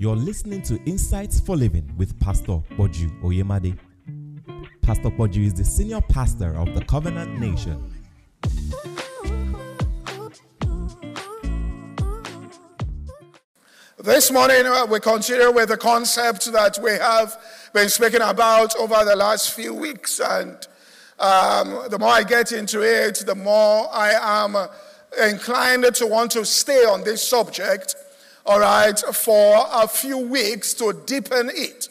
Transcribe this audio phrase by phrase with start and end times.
[0.00, 3.76] You're listening to Insights for Living with Pastor Poju Oyemade.
[4.80, 7.92] Pastor Poju is the senior pastor of the Covenant Nation.
[13.98, 17.36] This morning, uh, we continue with the concept that we have
[17.74, 20.20] been speaking about over the last few weeks.
[20.20, 20.64] And
[21.18, 24.56] um, the more I get into it, the more I am
[25.28, 27.96] inclined to want to stay on this subject,
[28.48, 31.90] all right, for a few weeks to deepen it.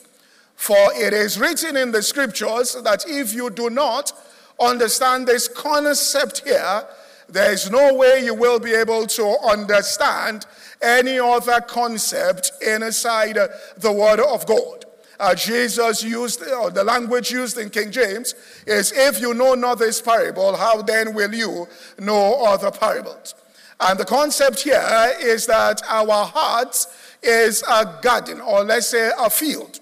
[0.56, 4.12] For it is written in the scriptures that if you do not
[4.60, 6.84] understand this concept here,
[7.30, 10.48] there is no way you will be able to understand
[10.82, 13.38] any other concept inside
[13.78, 14.86] the Word of God.
[15.20, 18.34] Uh, Jesus used, or the language used in King James
[18.66, 21.68] is, if you know not this parable, how then will you
[22.00, 23.36] know other parables?
[23.80, 26.86] And the concept here is that our heart
[27.22, 29.80] is a garden, or let's say a field,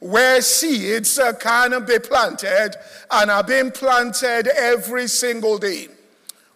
[0.00, 2.76] where seeds uh, can be planted
[3.10, 5.88] and are being planted every single day,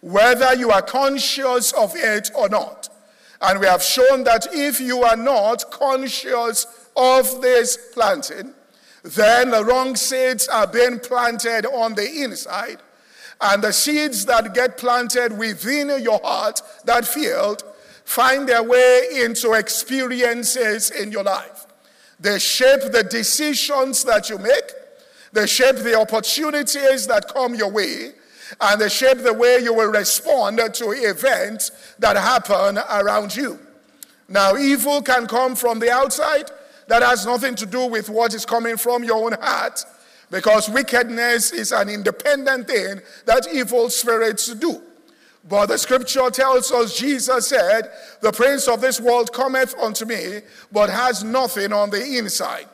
[0.01, 2.89] whether you are conscious of it or not.
[3.41, 8.53] And we have shown that if you are not conscious of this planting,
[9.03, 12.77] then the wrong seeds are being planted on the inside.
[13.43, 17.63] And the seeds that get planted within your heart, that field,
[18.05, 21.65] find their way into experiences in your life.
[22.21, 24.71] They shape the decisions that you make,
[25.33, 28.13] they shape the opportunities that come your way,
[28.61, 33.59] and they shape the way you will respond to events that happen around you.
[34.29, 36.49] Now, evil can come from the outside.
[36.87, 39.83] That has nothing to do with what is coming from your own heart,
[40.33, 44.81] because wickedness is an independent thing that evil spirits do.
[45.47, 50.39] But the scripture tells us Jesus said, The prince of this world cometh unto me,
[50.71, 52.65] but has nothing on the inside.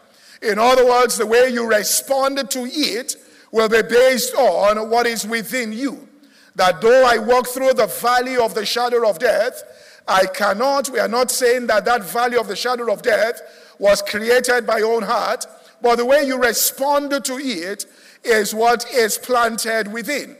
[0.41, 3.17] In other words, the way you respond to it
[3.51, 6.07] will be based on what is within you.
[6.55, 9.63] That though I walk through the valley of the shadow of death,
[10.07, 13.41] I cannot, we are not saying that that valley of the shadow of death
[13.79, 15.45] was created by your own heart,
[15.81, 17.85] but the way you respond to it
[18.23, 20.35] is what is planted within.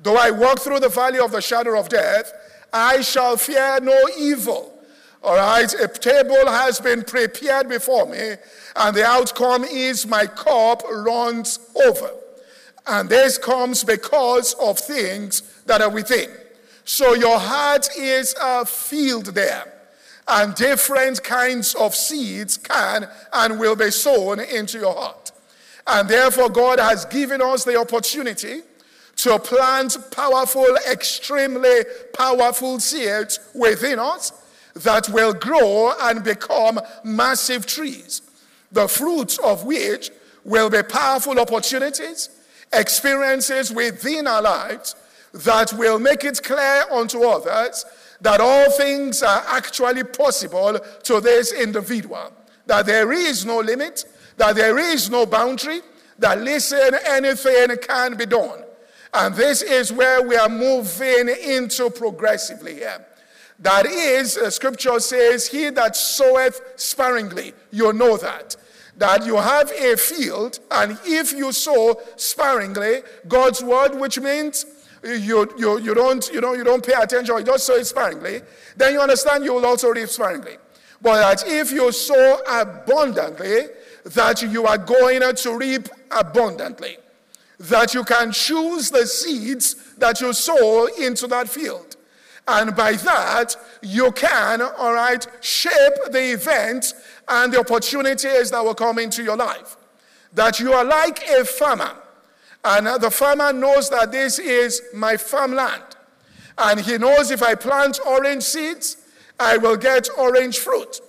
[0.00, 2.32] Though I walk through the valley of the shadow of death,
[2.72, 4.72] I shall fear no evil.
[5.22, 8.34] All right, a table has been prepared before me,
[8.76, 12.10] and the outcome is my cup runs over.
[12.86, 16.30] And this comes because of things that are within.
[16.84, 19.73] So your heart is a field there.
[20.26, 25.32] And different kinds of seeds can and will be sown into your heart.
[25.86, 28.62] And therefore, God has given us the opportunity
[29.16, 34.32] to plant powerful, extremely powerful seeds within us
[34.76, 38.22] that will grow and become massive trees,
[38.72, 40.10] the fruits of which
[40.44, 42.30] will be powerful opportunities
[42.72, 44.96] experiences within our lives
[45.32, 47.84] that will make it clear unto others
[48.20, 52.32] that all things are actually possible to this individual.
[52.66, 54.04] That there is no limit,
[54.36, 55.80] that there is no boundary,
[56.18, 58.64] that listen, anything can be done.
[59.12, 63.04] And this is where we are moving into progressively here.
[63.60, 68.56] That is, scripture says, He that soweth sparingly, you know that
[68.96, 74.66] that you have a field, and if you sow sparingly, God's word, which means
[75.04, 78.40] you, you, you, don't, you, know, you don't pay attention, you just sow it sparingly,
[78.76, 80.56] then you understand you will also reap sparingly.
[81.02, 83.66] But that if you sow abundantly,
[84.04, 86.96] that you are going to reap abundantly.
[87.58, 91.96] That you can choose the seeds that you sow into that field.
[92.46, 96.92] And by that, you can, all right, shape the event
[97.28, 99.76] and the opportunities that will come into your life.
[100.34, 101.92] That you are like a farmer,
[102.64, 105.82] and uh, the farmer knows that this is my farmland.
[106.56, 108.96] And he knows if I plant orange seeds,
[109.38, 111.00] I will get orange fruit.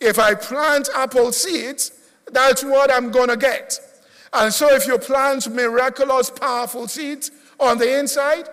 [0.00, 1.92] If I plant apple seeds,
[2.30, 3.78] that's what I'm going to get.
[4.32, 8.48] And so, if you plant miraculous, powerful seeds on the inside,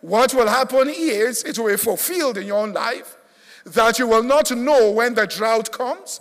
[0.00, 3.16] what will happen is it will be fulfilled in your own life
[3.64, 6.20] that you will not know when the drought comes,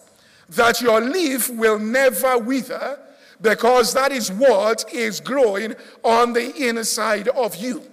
[0.50, 3.00] that your leaf will never wither,
[3.41, 7.83] because that is what is growing on the inside of you.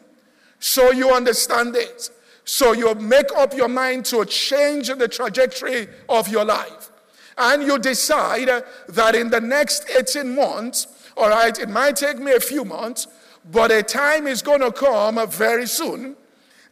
[0.58, 2.10] So you understand it.
[2.44, 6.90] So you make up your mind to change the trajectory of your life.
[7.38, 12.32] And you decide that in the next 18 months, all right, it might take me
[12.32, 13.08] a few months,
[13.50, 16.16] but a time is going to come very soon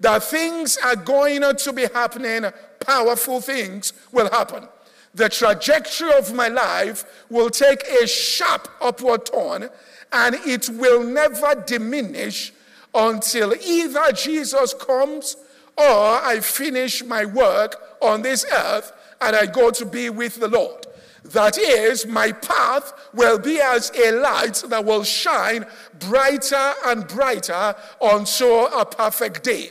[0.01, 2.51] that things are going to be happening,
[2.81, 4.69] powerful things will happen.
[5.15, 9.71] The trajectory of my life will take a sharp upward turn
[10.13, 12.53] and it will never diminish
[12.95, 15.37] until either Jesus comes
[15.77, 20.49] or I finish my work on this earth and I go to be with the
[20.49, 20.87] Lord.
[21.25, 25.65] That is, my path will be as a light that will shine
[25.99, 29.71] brighter and brighter until a perfect day.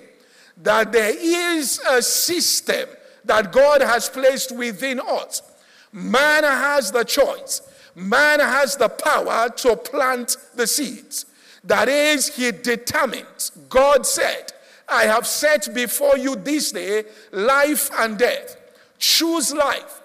[0.57, 2.89] That there is a system
[3.25, 5.41] that God has placed within us.
[5.91, 7.61] Man has the choice,
[7.95, 11.25] man has the power to plant the seeds.
[11.63, 13.51] That is, he determines.
[13.69, 14.51] God said,
[14.87, 18.57] I have set before you this day life and death.
[18.99, 20.01] Choose life.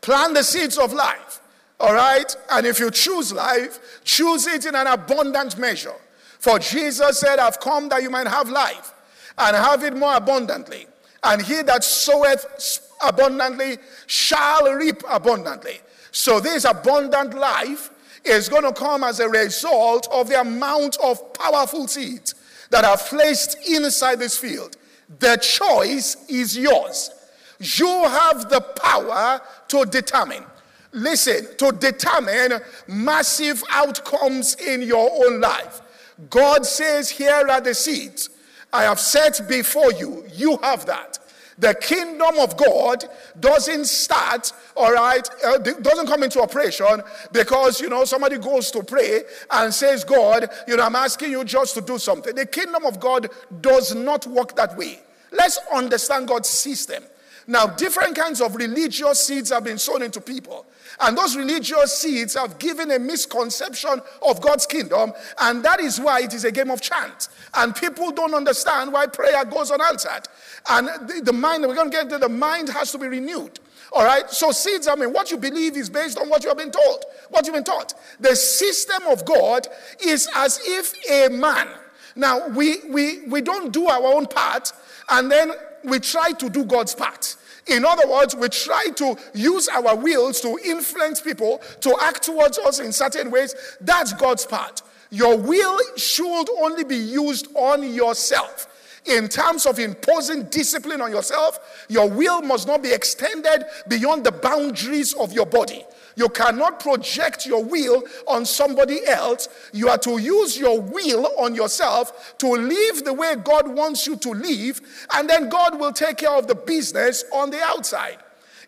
[0.00, 1.40] Plant the seeds of life.
[1.80, 2.36] All right?
[2.50, 5.94] And if you choose life, choose it in an abundant measure.
[6.38, 8.92] For Jesus said, I've come that you might have life
[9.36, 10.86] and have it more abundantly.
[11.26, 15.80] And he that soweth abundantly shall reap abundantly.
[16.12, 17.90] So, this abundant life
[18.24, 22.34] is going to come as a result of the amount of powerful seeds
[22.70, 24.76] that are placed inside this field.
[25.18, 27.10] The choice is yours.
[27.58, 30.44] You have the power to determine.
[30.92, 35.82] Listen, to determine massive outcomes in your own life.
[36.30, 38.30] God says, Here are the seeds
[38.72, 40.24] I have set before you.
[40.32, 41.18] You have that.
[41.58, 43.06] The kingdom of God
[43.40, 47.02] doesn't start, all right, uh, doesn't come into operation
[47.32, 51.44] because, you know, somebody goes to pray and says, God, you know, I'm asking you
[51.44, 52.34] just to do something.
[52.34, 53.30] The kingdom of God
[53.62, 55.00] does not work that way.
[55.32, 57.02] Let's understand God's system.
[57.46, 60.66] Now, different kinds of religious seeds have been sown into people.
[61.00, 65.12] And those religious seeds have given a misconception of God's kingdom.
[65.40, 67.28] And that is why it is a game of chance.
[67.54, 70.26] And people don't understand why prayer goes unanswered.
[70.68, 73.60] And the, the mind, we're going to get to the mind has to be renewed.
[73.92, 74.28] All right?
[74.30, 77.04] So, seeds, I mean, what you believe is based on what you have been told,
[77.30, 77.94] what you've been taught.
[78.18, 79.68] The system of God
[80.04, 81.68] is as if a man.
[82.16, 84.72] Now, we, we, we don't do our own part,
[85.10, 85.52] and then
[85.86, 87.36] we try to do God's part.
[87.66, 92.58] In other words, we try to use our wills to influence people to act towards
[92.58, 93.54] us in certain ways.
[93.80, 94.82] That's God's part.
[95.10, 98.68] Your will should only be used on yourself.
[99.06, 104.32] In terms of imposing discipline on yourself, your will must not be extended beyond the
[104.32, 105.84] boundaries of your body.
[106.16, 109.48] You cannot project your will on somebody else.
[109.72, 114.16] You are to use your will on yourself to live the way God wants you
[114.16, 114.80] to live,
[115.14, 118.18] and then God will take care of the business on the outside.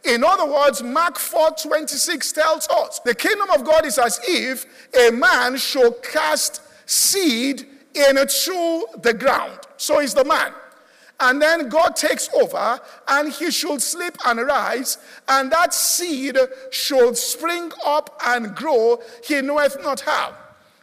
[0.04, 4.66] In other words, Mark 4 26 tells us the kingdom of God is as if
[4.94, 9.58] a man should cast seed into the ground.
[9.76, 10.52] So is the man.
[11.20, 14.98] And then God takes over, and he should sleep and rise,
[15.28, 16.38] and that seed
[16.70, 20.34] should spring up and grow, he knoweth not how.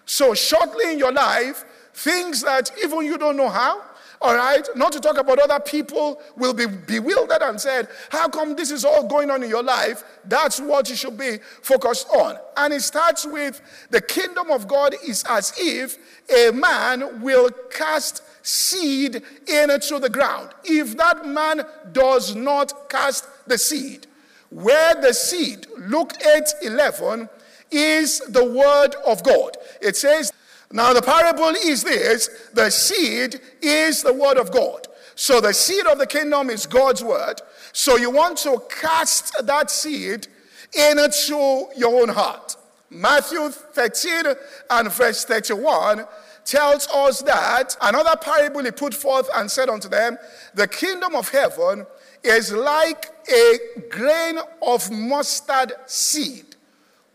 [0.06, 3.82] So, shortly in your life, things that even you don't know how,
[4.22, 8.56] all right, not to talk about other people will be bewildered and said, How come
[8.56, 10.04] this is all going on in your life?
[10.26, 12.38] That's what you should be focused on.
[12.58, 15.98] And it starts with the kingdom of God is as if
[16.30, 20.50] a man will cast seed into the ground.
[20.64, 24.08] If that man does not cast the seed,
[24.50, 27.30] where the seed, Luke 8 11,
[27.72, 29.58] is the word of God.
[29.82, 30.32] It says,
[30.72, 34.88] Now the parable is this the seed is the word of God.
[35.16, 37.42] So the seed of the kingdom is God's word.
[37.72, 40.28] So you want to cast that seed
[40.74, 42.58] into your own heart.
[42.90, 44.26] Matthew 13
[44.70, 46.06] and verse 31
[46.44, 50.18] tells us that another parable he put forth and said unto them,
[50.54, 51.86] The kingdom of heaven
[52.24, 53.58] is like a
[53.90, 56.56] grain of mustard seed,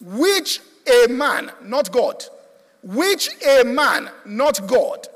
[0.01, 2.25] which a man, not God,
[2.83, 5.07] which a man, not God,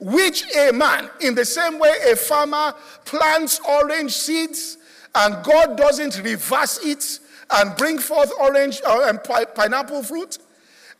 [0.00, 2.74] which a man, in the same way a farmer
[3.04, 4.78] plants orange seeds
[5.14, 10.38] and God doesn't reverse it and bring forth orange uh, and pineapple fruit,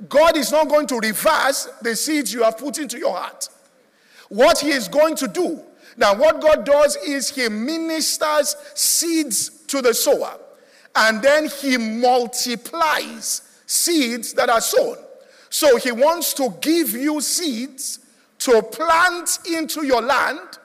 [0.08, 3.48] God is not going to reverse the seeds you have put into your heart.
[4.28, 5.62] What He is going to do,
[5.96, 10.38] now, what God does is He ministers seeds to the sower,
[10.94, 14.96] and then He multiplies seeds that are sown.
[15.52, 17.98] So He wants to give you seeds
[18.38, 20.58] to plant into your land,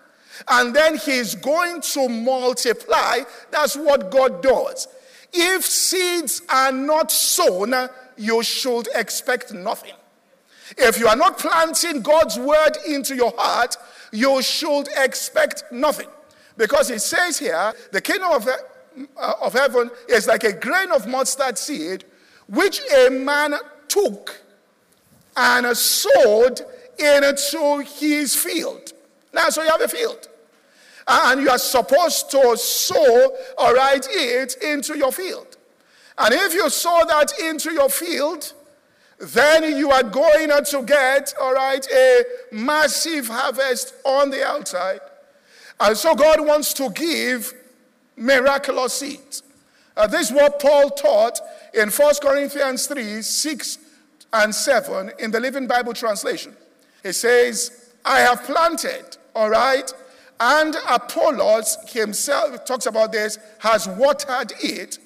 [0.47, 3.19] and then He's going to multiply.
[3.51, 4.87] That's what God does.
[5.33, 7.73] If seeds are not sown,
[8.15, 9.93] you should expect nothing.
[10.77, 13.75] If you are not planting God's word into your heart,
[14.13, 16.07] you should expect nothing.
[16.55, 21.07] Because it says here, the kingdom of uh, of heaven is like a grain of
[21.07, 22.05] mustard seed,
[22.47, 23.53] which a man
[23.89, 24.46] took
[25.37, 26.61] and a sowed
[26.97, 28.91] into his field.
[29.33, 30.27] Now, so you have a field.
[31.07, 35.55] And you are supposed to sow, all right, it into your field.
[36.17, 38.53] And if you sow that into your field,
[39.19, 44.99] then you are going to get, all right, a massive harvest on the outside.
[45.79, 47.53] And so God wants to give
[48.15, 49.43] miraculous seeds.
[49.95, 51.39] Uh, this is what Paul taught
[51.73, 53.77] in 1 Corinthians 3 6
[54.33, 56.55] and 7 in the Living Bible translation.
[57.03, 59.91] He says, I have planted, all right,
[60.39, 64.99] and Apollos himself talks about this, has watered it,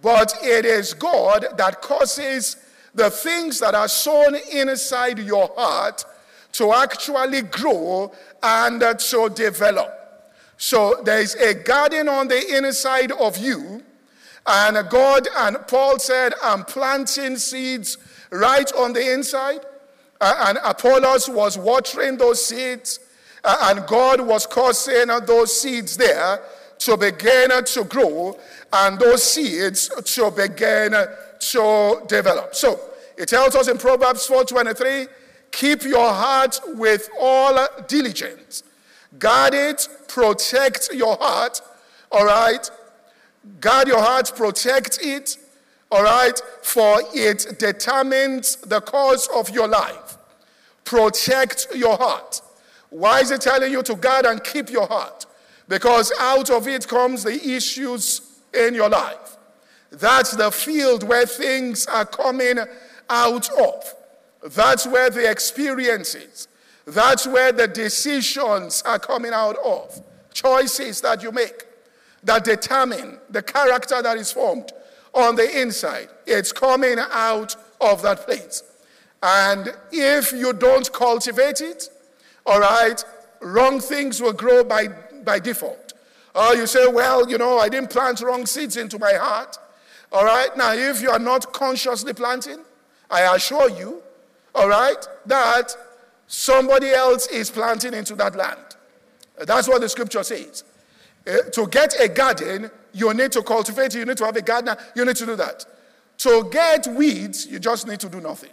[0.00, 2.56] but it is God that causes
[2.94, 6.04] the things that are sown inside your heart
[6.52, 9.90] to actually grow and to develop.
[10.56, 13.82] So there is a garden on the inside of you,
[14.46, 17.98] and God and Paul said, I'm planting seeds
[18.30, 19.60] right on the inside.
[20.20, 23.00] Uh, and Apollos was watering those seeds,
[23.42, 26.40] uh, and God was causing those seeds there
[26.78, 28.38] to begin to grow,
[28.72, 32.54] and those seeds to begin to develop.
[32.54, 32.80] So
[33.16, 35.08] it tells us in Proverbs 4:23,
[35.50, 38.62] keep your heart with all diligence.
[39.18, 41.60] Guard it, protect your heart,
[42.10, 42.70] all right?
[43.60, 45.36] Guard your heart, protect it,
[45.90, 46.40] all right?
[46.62, 50.18] For it determines the course of your life.
[50.84, 52.40] Protect your heart.
[52.90, 55.26] Why is it telling you to guard and keep your heart?
[55.68, 58.20] Because out of it comes the issues
[58.52, 59.36] in your life.
[59.90, 62.58] That's the field where things are coming
[63.08, 63.94] out of.
[64.52, 66.48] That's where the experiences,
[66.86, 70.02] that's where the decisions are coming out of.
[70.32, 71.64] Choices that you make
[72.24, 74.72] that determine the character that is formed
[75.12, 76.08] on the inside.
[76.26, 78.62] It's coming out of that place.
[79.22, 81.88] And if you don't cultivate it,
[82.46, 83.02] all right,
[83.40, 84.88] wrong things will grow by,
[85.24, 85.94] by default.
[86.34, 89.56] Or you say, well, you know, I didn't plant wrong seeds into my heart.
[90.12, 92.58] All right, now if you are not consciously planting,
[93.10, 94.02] I assure you,
[94.54, 95.76] all right, that
[96.26, 98.76] somebody else is planting into that land.
[99.38, 100.64] That's what the scripture says.
[101.26, 104.76] Uh, to get a garden, you need to cultivate you need to have a gardener,
[104.94, 105.64] you need to do that.
[106.18, 108.50] To get weeds, you just need to do nothing.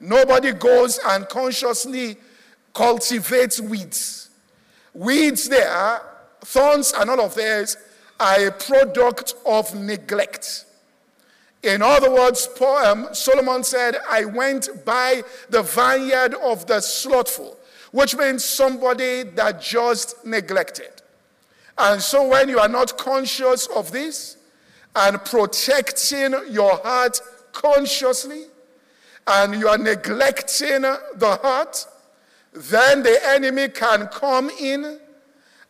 [0.00, 2.16] Nobody goes and consciously
[2.74, 4.30] cultivates weeds.
[4.94, 6.02] Weeds there,
[6.40, 7.76] thorns and all of theirs,
[8.18, 10.66] are a product of neglect.
[11.62, 17.58] In other words, poem, Solomon said, I went by the vineyard of the slothful,
[17.92, 20.99] which means somebody that just neglected.
[21.80, 24.36] And so when you are not conscious of this
[24.94, 27.20] and protecting your heart
[27.52, 28.44] consciously,
[29.26, 31.86] and you are neglecting the heart,
[32.52, 34.98] then the enemy can come in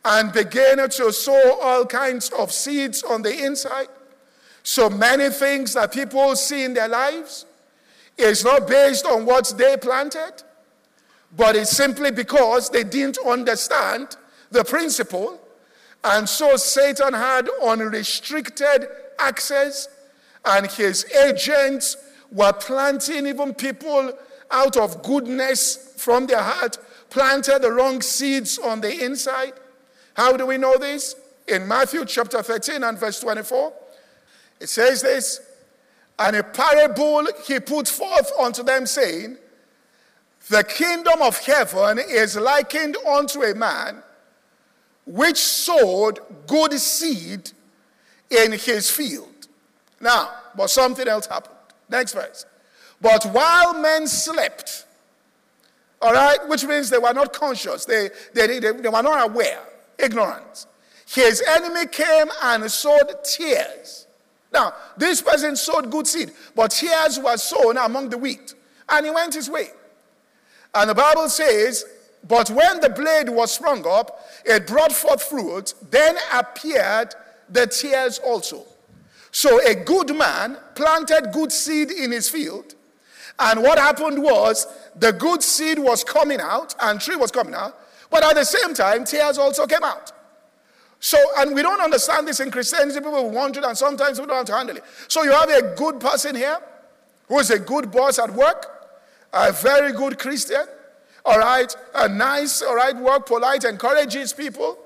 [0.05, 3.88] and begin to sow all kinds of seeds on the inside
[4.62, 7.47] so many things that people see in their lives
[8.17, 10.33] is not based on what they planted,
[11.37, 14.17] but it's simply because they didn't understand
[14.50, 15.40] the principle.
[16.02, 18.88] And so Satan had unrestricted
[19.19, 19.88] access,
[20.45, 21.97] and his agents
[22.33, 24.12] were planting even people
[24.50, 26.78] out of goodness from their heart,
[27.11, 29.52] planted the wrong seeds on the inside.
[30.14, 31.14] How do we know this?
[31.47, 33.73] In Matthew chapter 13 and verse 24.
[34.61, 35.40] It says this,
[36.19, 39.38] and a parable he put forth unto them, saying,
[40.49, 44.02] The kingdom of heaven is likened unto a man
[45.11, 47.50] which sowed good seed
[48.31, 49.49] in his field.
[50.00, 51.57] Now, but something else happened.
[51.88, 52.47] Next verse.
[53.00, 54.87] But while men slept,
[56.00, 59.61] all right, which means they were not conscious, they, they, they, they were not aware,
[59.99, 60.67] ignorant.
[61.07, 64.07] His enemy came and sowed tares.
[64.52, 68.55] now, this person sowed good seed, but tares were sown among the wheat,
[68.88, 69.71] and he went his way.
[70.73, 71.85] And the Bible says,
[72.27, 77.15] But when the blade was sprung up, it brought forth fruit, then appeared
[77.49, 78.67] the tares also.
[79.33, 82.75] So a good man planted good seed in his field,
[83.39, 87.79] and what happened was the good seed was coming out, and tree was coming out,
[88.11, 90.12] but at the same time, tares also came out.
[90.99, 92.99] So, and we don't understand this in Christianity.
[92.99, 94.85] People want it, and sometimes we don't have to handle it.
[95.09, 96.59] So, you have a good person here
[97.29, 98.67] who is a good boss at work,
[99.33, 100.67] a very good Christian,
[101.25, 104.79] all right, a nice, all right, work, polite, encourages people,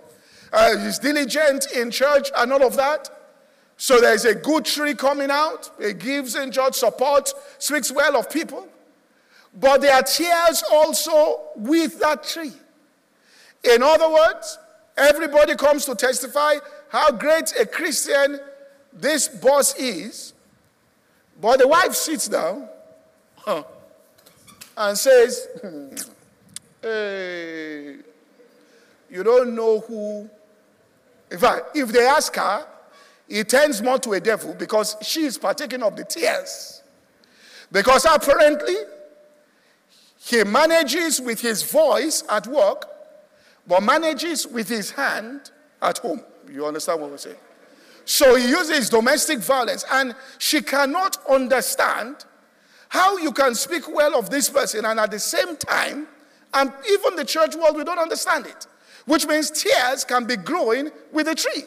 [0.53, 3.11] uh, is diligent in church, and all of that.
[3.76, 5.71] So there's a good tree coming out.
[5.79, 8.69] It gives in church support, speaks well of people.
[9.55, 12.53] But there are tares also with that tree.
[13.64, 14.59] In other words,
[14.97, 16.55] everybody comes to testify
[16.88, 18.41] how great a Christian
[18.93, 20.35] this boss is.
[21.41, 22.69] But the wife sits down
[23.37, 23.64] huh,
[24.76, 25.49] and says,
[26.85, 27.97] Hey,
[29.11, 30.29] you don't know who.
[31.31, 32.67] In fact, if they ask her,
[33.26, 36.83] it turns more to a devil because she is partaking of the tares.
[37.73, 38.76] Because apparently,
[40.19, 42.87] he manages with his voice at work,
[43.67, 46.21] but manages with his hand at home.
[46.53, 47.37] You understand what we're saying?
[48.05, 52.26] So he uses domestic violence, and she cannot understand
[52.91, 56.09] how you can speak well of this person and at the same time,
[56.54, 58.66] and even the church world, we don't understand it.
[59.06, 61.64] Which means tares can be growing with a tree.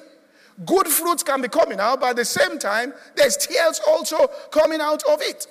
[0.65, 4.81] Good fruits can be coming out, but at the same time, there's tares also coming
[4.81, 5.45] out of it.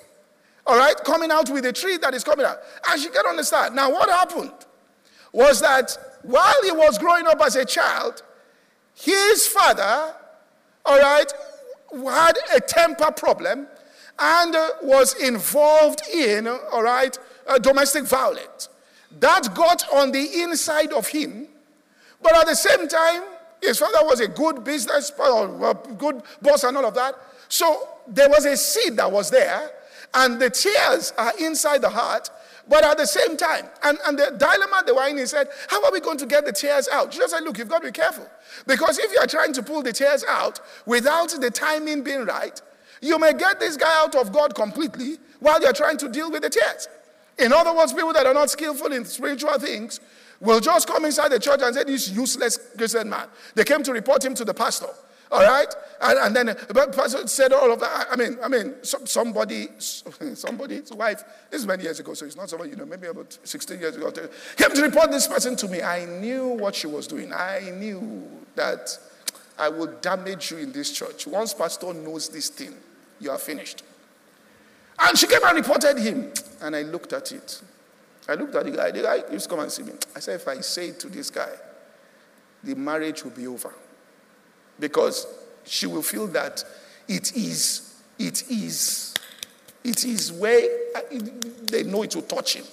[0.65, 0.95] All right?
[1.05, 2.57] Coming out with a tree that is coming out.
[2.89, 3.73] As you can understand.
[3.73, 4.51] Now, what happened
[5.31, 8.21] was that while he was growing up as a child,
[8.93, 10.13] his father,
[10.85, 11.31] all right,
[11.93, 13.67] had a temper problem
[14.19, 17.17] and uh, was involved in, all right,
[17.47, 18.69] uh, domestic violence.
[19.19, 21.47] That got on the inside of him,
[22.21, 23.23] but at the same time,
[23.61, 27.15] his father was a good business, a good boss, and all of that.
[27.49, 29.71] So there was a seed that was there,
[30.13, 32.29] and the tares are inside the heart.
[32.69, 35.91] But at the same time, and, and the dilemma the wine he said, How are
[35.91, 37.11] we going to get the tares out?
[37.11, 38.27] Jesus said, Look, you've got to be careful.
[38.65, 42.61] Because if you are trying to pull the tares out without the timing being right,
[43.01, 46.41] you may get this guy out of God completely while you're trying to deal with
[46.41, 46.89] the tares.
[47.39, 49.99] In other words, people that are not skillful in spiritual things
[50.39, 53.27] will just come inside the church and say, This useless Christian man.
[53.55, 54.87] They came to report him to the pastor.
[55.29, 55.67] All right?
[56.01, 58.07] And, and then the pastor said all of that.
[58.09, 62.49] I mean, I mean, somebody, somebody's wife, this is many years ago, so it's not
[62.49, 65.81] somebody, you know, maybe about 16 years ago, came to report this person to me.
[65.81, 67.33] I knew what she was doing.
[67.33, 68.97] I knew that
[69.59, 71.27] I will damage you in this church.
[71.27, 72.73] Once pastor knows this thing,
[73.19, 73.83] you are finished.
[74.99, 76.31] And she came and reported him.
[76.61, 77.61] And I looked at it.
[78.27, 78.91] I looked at the guy.
[78.91, 79.93] The guy used to come and see me.
[80.15, 81.49] I said, if I say to this guy,
[82.63, 83.73] the marriage will be over.
[84.79, 85.27] Because
[85.63, 86.63] she will feel that
[87.07, 89.13] it is, it is,
[89.83, 91.01] it is where uh,
[91.63, 92.65] they know it will touch him.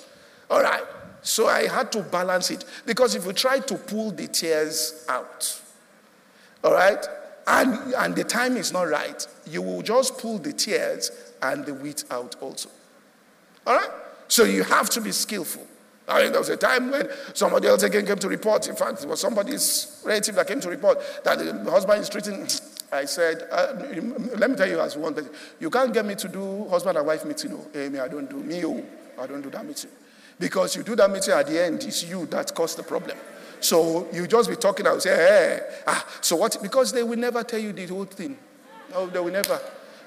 [0.50, 0.82] All right.
[1.22, 2.64] So I had to balance it.
[2.84, 5.60] Because if you try to pull the tares out,
[6.62, 7.06] all right,
[7.46, 11.10] and, and the time is not right, you will just pull the tares
[11.44, 12.68] and the wheat out also.
[13.66, 13.90] All right?
[14.28, 15.66] So you have to be skillful.
[16.08, 18.68] I mean, there was a time when somebody else again came to report.
[18.68, 22.46] In fact, it was somebody's relative that came to report that the husband is treating.
[22.92, 23.74] I said, uh,
[24.36, 25.28] let me tell you as one thing.
[25.60, 27.52] You can't get me to do husband and wife meeting.
[27.52, 28.36] Oh, me, I don't do.
[28.36, 28.84] Me, oh,
[29.20, 29.90] I don't do that meeting.
[30.38, 33.16] Because you do that meeting at the end, it's you that caused the problem.
[33.60, 36.58] So you just be talking and say, hey, ah, so what?
[36.60, 38.36] Because they will never tell you the whole thing.
[38.90, 39.58] No, they will never.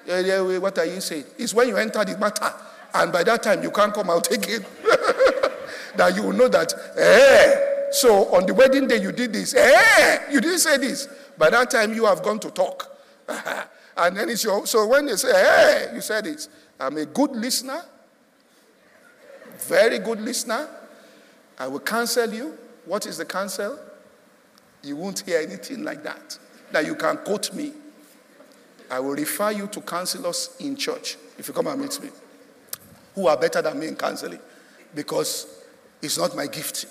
[0.07, 1.25] What are you saying?
[1.37, 2.53] It's when you enter the matter
[2.93, 4.65] and by that time, you can't come out again.
[5.95, 10.31] that you will know that, eh, so on the wedding day you did this, eh,
[10.31, 11.07] you didn't say this.
[11.37, 12.97] By that time, you have gone to talk.
[13.97, 16.49] and then it's your, so when they say, eh, you said this.
[16.79, 17.81] I'm a good listener,
[19.67, 20.67] very good listener.
[21.59, 22.55] I will counsel you.
[22.85, 23.79] What is the counsel?
[24.83, 26.37] You won't hear anything like that.
[26.71, 27.73] That you can quote me.
[28.89, 32.09] I will refer you to counselors in church if you come and meet me
[33.17, 34.39] who are better than me in counseling
[34.93, 35.63] because
[36.03, 36.85] it's not my gift.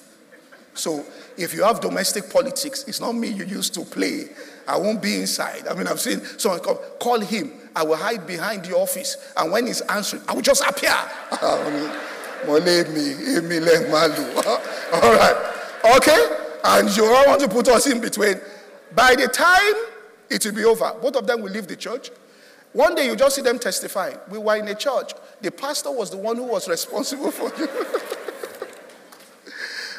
[0.74, 1.04] So
[1.38, 4.24] if you have domestic politics, it's not me you used to play.
[4.66, 5.68] I won't be inside.
[5.68, 7.52] I mean, I've seen someone call, call him.
[7.76, 9.32] I will hide behind the office.
[9.36, 10.90] And when he's answering, I will just appear.
[14.92, 15.96] All right.
[15.96, 16.36] Okay?
[16.64, 18.40] And you all want to put us in between.
[18.94, 19.74] By the time
[20.30, 22.10] it will be over, both of them will leave the church.
[22.72, 24.14] One day you just see them testify.
[24.30, 25.12] We were in a church.
[25.40, 27.68] The pastor was the one who was responsible for you.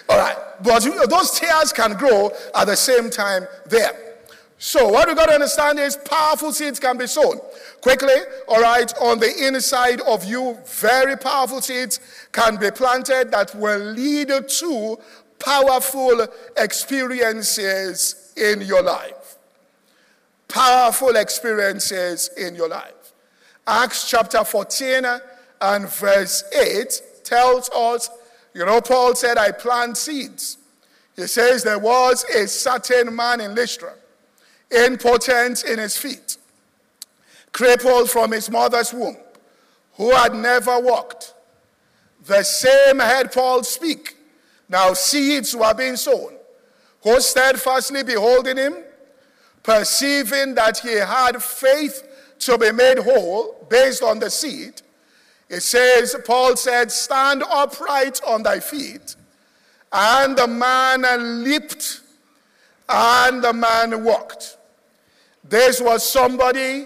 [0.09, 0.37] all right.
[0.61, 4.17] But those tares can grow at the same time there.
[4.59, 7.39] So what we got to understand is powerful seeds can be sown.
[7.81, 8.15] Quickly,
[8.47, 11.99] all right, on the inside of you, very powerful seeds
[12.31, 14.99] can be planted that will lead to
[15.39, 19.16] powerful experiences in your life
[20.57, 23.13] powerful experiences in your life.
[23.67, 25.05] Acts chapter 14
[25.61, 28.09] and verse 8 tells us,
[28.55, 30.57] you know, Paul said, I plant seeds.
[31.15, 33.93] He says there was a certain man in Lystra,
[34.75, 36.37] impotent in his feet,
[37.51, 39.17] crippled from his mother's womb,
[39.93, 41.35] who had never walked.
[42.25, 44.17] The same heard Paul speak.
[44.69, 46.33] Now seeds were being sown,
[47.03, 48.73] who steadfastly beholding him,
[49.67, 52.07] perceiving that he had faith
[52.39, 54.81] to be made whole based on the seed,
[55.49, 59.17] it says, Paul said, Stand upright on thy feet.
[59.91, 61.99] And the man leaped
[62.87, 64.57] and the man walked.
[65.43, 66.85] This was somebody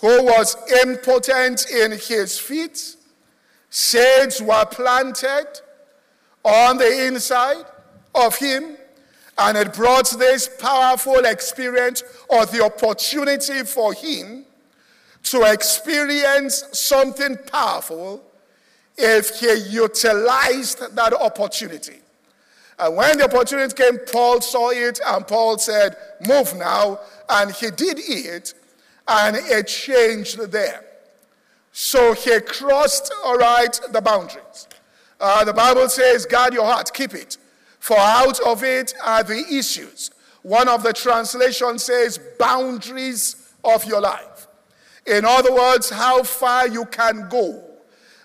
[0.00, 2.96] who was impotent in his feet.
[3.68, 5.48] Seeds were planted
[6.42, 7.66] on the inside
[8.14, 8.75] of him,
[9.38, 14.44] and it brought this powerful experience or the opportunity for him
[15.24, 18.22] to experience something powerful
[18.96, 21.98] if he utilized that opportunity.
[22.78, 25.96] And when the opportunity came, Paul saw it and Paul said,
[26.26, 27.00] Move now.
[27.28, 28.54] And he did it
[29.08, 30.84] and it changed there.
[31.72, 34.68] So he crossed, all right, the boundaries.
[35.18, 37.38] Uh, the Bible says, Guard your heart, keep it,
[37.86, 40.10] for out of it are the issues.
[40.42, 44.48] One of the translations says, Boundaries of your life.
[45.06, 47.62] In other words, how far you can go,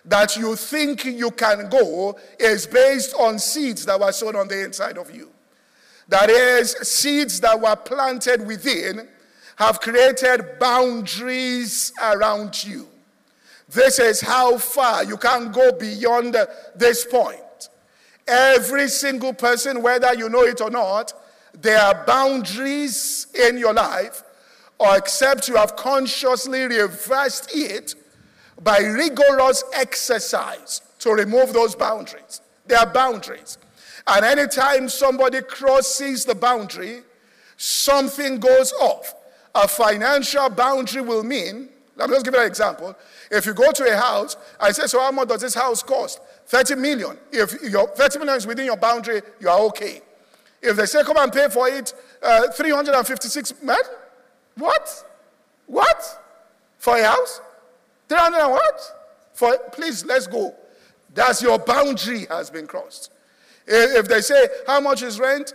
[0.04, 4.64] that you think you can go, is based on seeds that were sown on the
[4.64, 5.30] inside of you.
[6.08, 9.08] That is, seeds that were planted within
[9.58, 12.88] have created boundaries around you.
[13.70, 16.36] This is how far you can go beyond
[16.76, 17.42] this point.
[18.28, 21.14] Every single person, whether you know it or not,
[21.54, 24.24] there are boundaries in your life
[24.82, 27.94] or except you have consciously reversed it
[28.64, 32.42] by rigorous exercise to remove those boundaries.
[32.66, 33.60] There are boundaries.
[34.08, 37.02] And anytime somebody crosses the boundary,
[37.58, 39.14] something goes off.
[39.54, 42.96] A financial boundary will mean, let me just give you an example.
[43.30, 46.20] If you go to a house, I say, so how much does this house cost?
[46.52, 47.18] 30 million.
[47.32, 50.02] If your 30 million is within your boundary, you are okay.
[50.62, 53.86] If they say, come and pay for it, uh, 356 million,
[54.58, 55.06] what?
[55.68, 56.04] What?
[56.78, 57.40] For a house?
[58.10, 58.82] 300 and what?
[59.34, 60.54] For, please, let's go.
[61.14, 63.14] That's your boundary has been crossed.
[63.66, 65.54] If they say, how much is rent?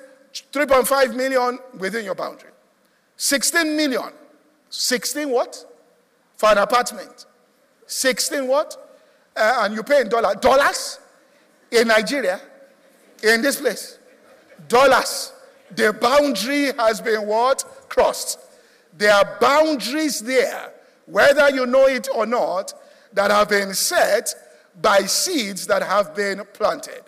[0.51, 2.53] 3.5 million within your boundary.
[3.19, 4.13] 16 million.
[4.71, 5.63] 16 what?
[6.39, 7.27] For an apartment.
[7.87, 8.86] 16 what?
[9.37, 10.37] Uh, and you pay in dollars.
[10.41, 11.01] Dollars?
[11.71, 12.41] In Nigeria?
[13.23, 13.99] In this place?
[14.69, 15.33] Dollars.
[15.71, 17.65] The boundary has been what?
[17.89, 18.39] Crossed.
[18.97, 20.73] There are boundaries there,
[21.07, 22.73] whether you know it or not,
[23.13, 24.35] that have been set
[24.81, 27.03] by seeds that have been planted.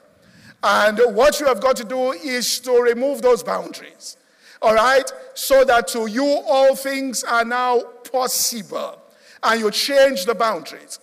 [0.63, 4.17] And what you have got to do is to remove those boundaries.
[4.61, 5.11] All right?
[5.35, 9.01] So that to you all things are now possible.
[9.43, 10.99] And you change the boundaries.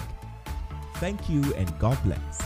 [0.96, 2.42] Thank you and God bless.